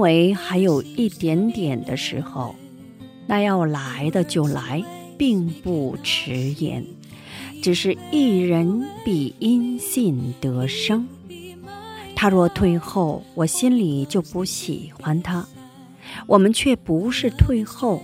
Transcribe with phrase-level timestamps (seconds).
[0.00, 2.56] 为还有一点点的时候，
[3.26, 4.82] 那要来的就来，
[5.16, 6.84] 并不迟延。
[7.62, 11.06] 只是一人必因信得生。
[12.16, 15.46] 他若退后，我心里就不喜欢他。
[16.26, 18.02] 我们却不是退后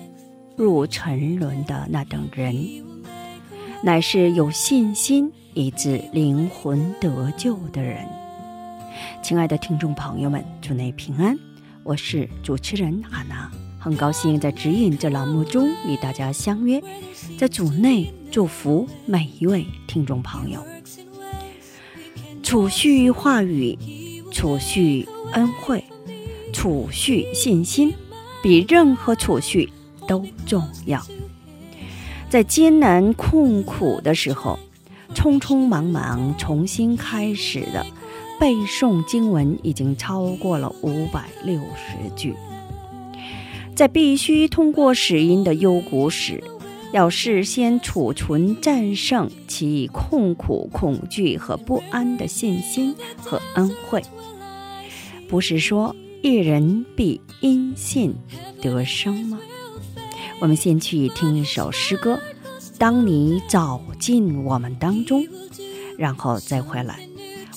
[0.57, 2.55] 入沉沦的那等人，
[3.83, 8.07] 乃是有信心以致灵魂得救的人。
[9.23, 11.37] 亲爱的听众朋友们，祝您平安，
[11.87, 13.49] 我是主持人哈娜，
[13.79, 16.83] 很高兴在指引这栏目中与大家相约，
[17.39, 20.61] 在组内祝福每一位听众朋友，
[22.43, 23.79] 储蓄话语，
[24.33, 25.85] 储蓄恩惠，
[26.53, 27.95] 储蓄信心，
[28.43, 29.71] 比任何储蓄
[30.09, 31.01] 都重要。
[32.29, 34.59] 在艰难困苦的时候，
[35.15, 37.87] 匆匆忙忙重新开始的。
[38.39, 42.35] 背诵经文已经超过了五百六十句，
[43.75, 46.43] 在必须通过使音的幽谷时，
[46.93, 54.03] 要事先储存战胜其痛苦、恐惧和不安的信心和恩惠。
[55.29, 58.15] 不是说一人必因信
[58.61, 59.39] 得生吗？
[60.41, 62.19] 我们先去听一首诗歌，
[62.79, 65.27] 当你走进我们当中，
[65.97, 67.01] 然后再回来。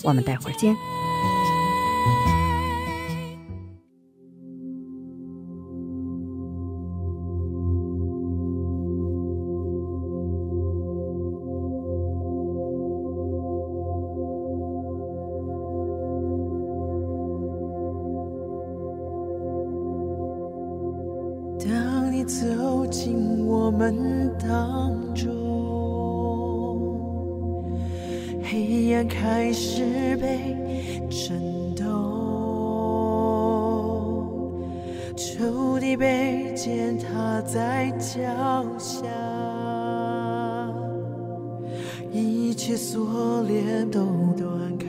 [0.04, 0.76] 我们待会儿见。
[36.30, 38.20] 被践踏在脚
[38.78, 39.00] 下，
[42.12, 44.06] 一切锁链都
[44.38, 44.86] 断开。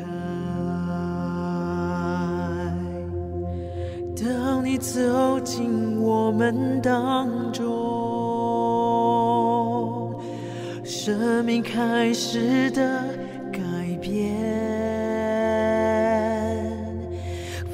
[4.22, 7.64] 当你走进我们当中，
[10.84, 13.02] 生命开始的
[13.50, 13.60] 改
[13.98, 14.36] 变，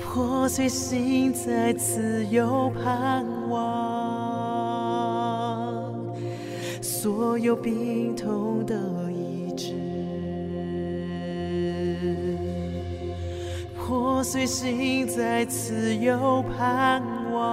[0.00, 3.27] 破碎心再次有盼
[7.06, 8.75] 所有病痛的
[9.12, 9.72] 医治。
[13.78, 17.00] 破碎心再次有盼
[17.33, 17.45] 望，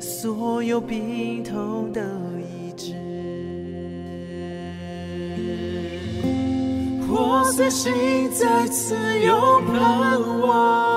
[0.00, 2.02] 所有病痛的
[2.40, 2.94] 医治。
[7.06, 7.92] 破碎心
[8.30, 10.95] 再次有盼望，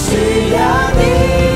[0.00, 0.16] 需
[0.54, 1.49] 要你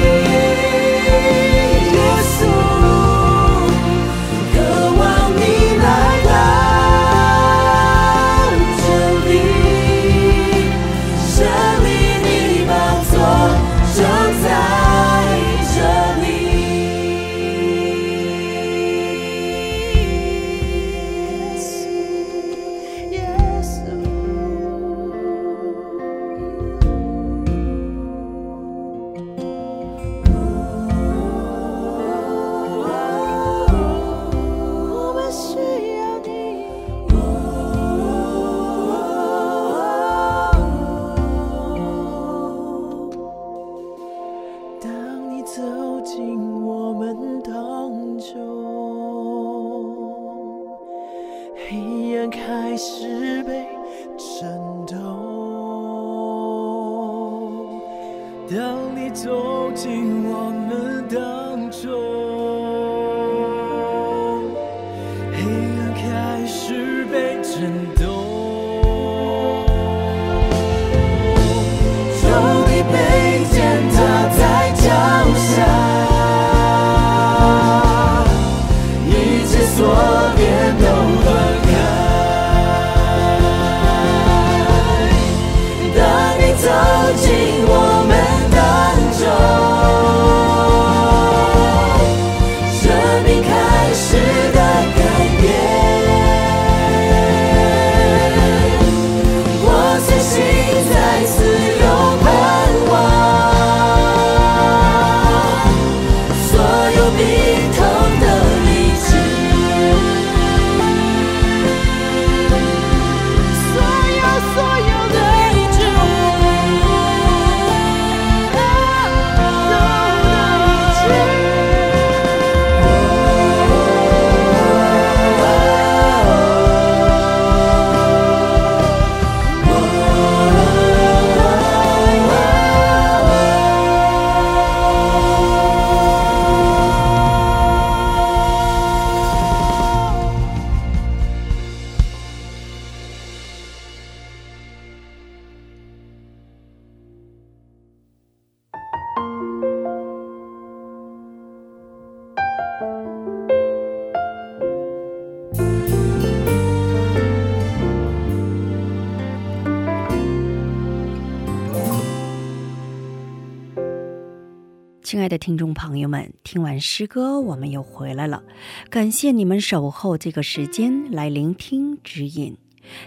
[165.14, 168.42] 亲爱的听众朋友们，听完诗歌，我们又回来了。
[168.90, 172.58] 感谢你们守候这个时间来聆听指引。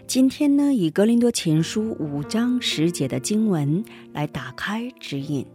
[0.08, 3.84] 今天呢，以《格林多前书》五章十节的经文
[4.14, 5.46] 来打开指引。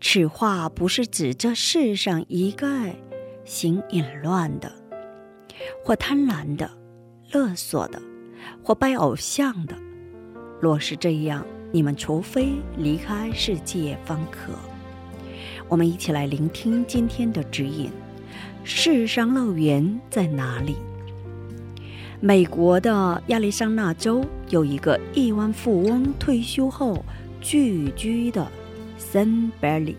[0.00, 2.96] 此话不是指这世上一概
[3.44, 4.72] 行淫乱的，
[5.84, 6.68] 或贪婪的、
[7.30, 8.02] 勒索的，
[8.64, 9.76] 或拜偶像的。
[10.60, 14.52] 若是这样，你们除非离开世界方可。
[15.72, 17.90] 我们一起来聆听今天的指引。
[18.62, 20.76] 世上乐园在哪里？
[22.20, 27.02] 美国的亚利桑那州有一个亿万富翁退休后
[27.40, 28.46] 聚居的
[28.98, 29.96] 森贝里，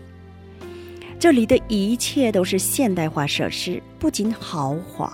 [1.18, 5.12] 这里的一切都是现代化设施，不仅豪华，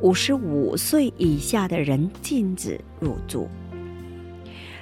[0.00, 3.46] 五十五岁以下的人禁止入住。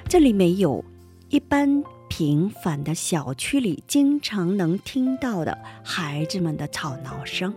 [0.07, 0.81] 这里没有
[1.27, 1.83] 一般。
[2.19, 7.53] 平凡的小区里，经常能听到的孩子们的吵闹声，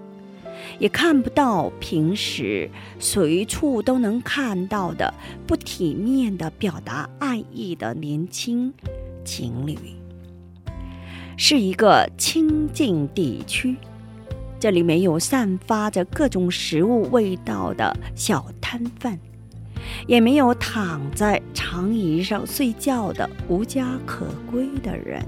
[0.78, 5.12] 也看不到平时随处都能看到的
[5.48, 8.72] 不体面的表达爱意的年轻
[9.24, 9.76] 情侣。
[11.36, 13.74] 是一个清静地区，
[14.60, 19.18] 这里没有散发着各种食物味道的小摊贩。
[20.06, 25.24] 也没有躺在长椅上睡觉的无家可归的人，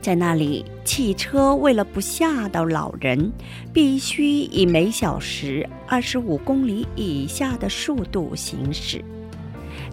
[0.00, 3.32] 在那里，汽车为了不吓到老人，
[3.72, 9.02] 必须以每小时二十五公里以下的速度行驶。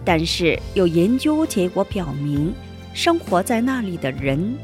[0.04, 2.52] 但是有研究结果表明，
[2.92, 4.54] 生活在那里的人，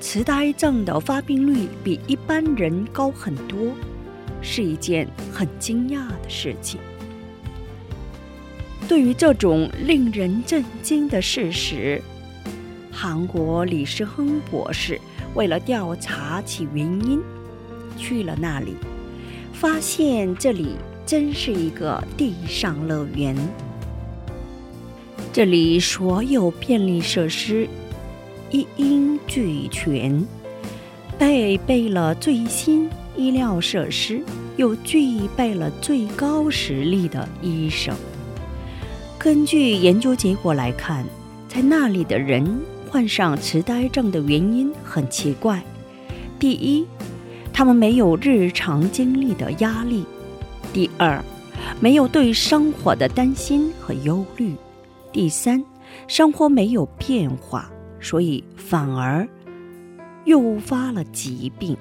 [0.00, 3.58] 痴呆症的发病率比一般人高很多，
[4.42, 6.80] 是一件很惊讶的事情。
[8.88, 12.00] 对于这种令人震惊的事实，
[12.92, 15.00] 韩国李世亨博士
[15.34, 17.20] 为了调查其原因，
[17.96, 18.74] 去了那里，
[19.52, 23.36] 发现这里真是一个地上乐园。
[25.32, 27.68] 这里所有便利设施
[28.50, 30.24] 一应俱全，
[31.18, 34.22] 配备了最新医疗设施，
[34.56, 37.94] 又具备了最高实力的医生。
[39.26, 41.04] 根据研究结果来看，
[41.48, 45.60] 在那里的人患上痴呆症的原因很奇怪：
[46.38, 46.86] 第一，
[47.52, 50.04] 他们没有日常经历的压力；
[50.72, 51.20] 第二，
[51.80, 54.52] 没有对生活的担心和忧虑；
[55.10, 55.60] 第三，
[56.06, 57.68] 生活没有变化，
[57.98, 59.26] 所以反而
[60.24, 61.76] 诱发了疾病。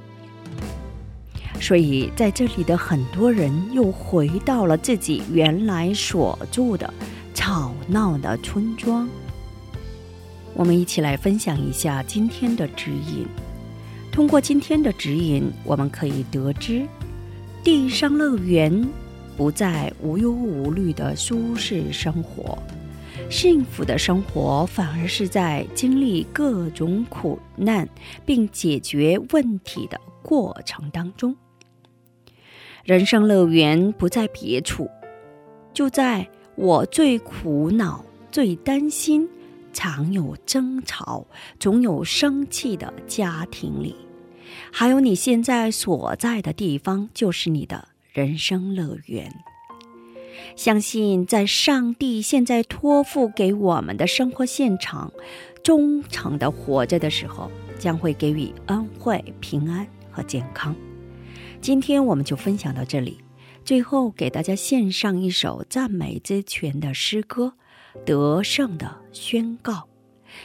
[1.62, 6.92] 所以，在这里的很多人又回到了自己原来所住的。
[7.88, 9.08] 闹的村庄。
[10.54, 13.26] 我们一起来分享一下今天的指引。
[14.12, 16.86] 通过今天的指引，我们可以得知，
[17.64, 18.88] 地上乐园
[19.36, 22.58] 不再无忧无虑的舒适生活。
[23.30, 27.88] 幸福的生活反而是在经历各种苦难
[28.26, 31.36] 并解决问题的过程当中。
[32.84, 34.90] 人生乐园不在别处，
[35.74, 39.28] 就在我最苦恼、最担心、
[39.74, 41.28] 常有争吵、
[41.60, 43.96] 总有生气的家庭里。
[44.72, 49.32] 还有你现在所在的地方，就是你的人生乐园。
[50.56, 55.12] 相信在上帝现在托付给我们的生活现场，
[55.62, 60.74] 忠诚的活着的时候，将会给予恩惠、平安和健康。
[61.60, 63.18] 今天我们就分享到这里，
[63.66, 67.56] 最后给大家献上一首赞美之泉的诗歌
[68.04, 69.74] 《得胜的宣告》。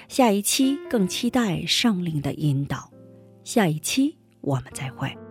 [0.09, 2.91] 下一期更期待圣灵的引导。
[3.45, 5.30] 下一期我们再会。